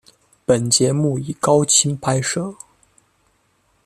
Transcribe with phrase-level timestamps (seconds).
[0.47, 2.55] 本节目以高清拍摄。